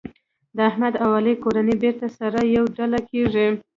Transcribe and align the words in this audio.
د 0.55 0.57
احمد 0.69 0.93
او 1.03 1.09
علي 1.19 1.33
کورنۍ 1.43 1.75
بېرته 1.83 2.07
سره 2.17 2.39
یوه 2.55 2.69
ډله 2.77 2.99
کېږي. 3.09 3.47